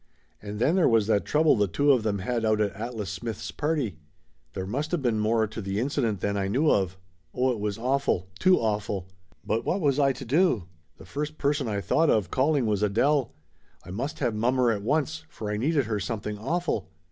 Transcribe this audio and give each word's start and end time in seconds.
And 0.41 0.57
then 0.57 0.75
there 0.77 0.89
was 0.89 1.05
that 1.05 1.25
trouble 1.25 1.55
the 1.55 1.67
two 1.67 1.91
of 1.91 2.01
them 2.01 2.17
had 2.17 2.43
out 2.43 2.59
at 2.59 2.73
Atlas 2.73 3.11
Smith's 3.11 3.51
party. 3.51 3.99
There 4.53 4.65
must 4.65 4.93
of 4.93 5.03
been 5.03 5.19
more 5.19 5.45
to 5.45 5.61
the 5.61 5.79
incident 5.79 6.21
than 6.21 6.35
I 6.37 6.47
knew 6.47 6.71
of. 6.71 6.97
Oh, 7.35 7.51
it 7.51 7.59
was 7.59 7.77
awful, 7.77 8.27
too 8.39 8.57
awful! 8.59 9.05
But 9.45 9.63
what 9.63 9.79
was 9.79 9.99
I 9.99 10.11
to 10.13 10.25
do? 10.25 10.63
The 10.97 11.05
first 11.05 11.37
person 11.37 11.67
I 11.67 11.81
thought 11.81 12.09
of 12.09 12.31
calling 12.31 12.65
was 12.65 12.81
Adele. 12.81 13.31
I 13.85 13.91
must 13.91 14.17
have 14.17 14.33
mommer 14.33 14.71
at 14.71 14.81
once, 14.81 15.23
for 15.29 15.51
I 15.51 15.57
needed 15.57 15.85
her 15.85 15.99
something 15.99 16.35
awful. 16.39 16.89